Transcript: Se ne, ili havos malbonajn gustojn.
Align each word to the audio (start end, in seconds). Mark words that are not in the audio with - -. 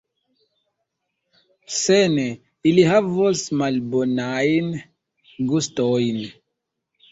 Se 1.79 1.97
ne, 2.13 2.23
ili 2.71 2.87
havos 2.93 3.45
malbonajn 3.63 4.75
gustojn. 5.55 6.21